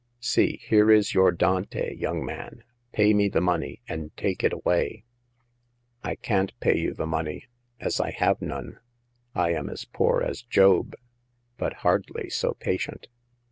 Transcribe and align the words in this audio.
See, 0.19 0.59
here 0.63 0.89
is 0.89 1.13
your 1.13 1.31
Dante, 1.31 1.93
young 1.93 2.25
man. 2.25 2.63
Pay 2.91 3.13
me 3.13 3.29
the 3.29 3.39
money, 3.39 3.81
and 3.87 4.09
take 4.17 4.43
it 4.43 4.51
away." 4.51 5.03
I 6.03 6.15
can't 6.15 6.59
pay 6.59 6.75
you 6.75 6.95
the 6.95 7.05
money, 7.05 7.45
as 7.79 7.99
I 7.99 8.09
have 8.09 8.41
none. 8.41 8.79
I 9.35 9.51
am 9.51 9.69
as 9.69 9.85
poor 9.85 10.23
as 10.23 10.41
Job, 10.41 10.95
but 11.55 11.73
hardly 11.85 12.31
so 12.31 12.53
patient." 12.55 13.09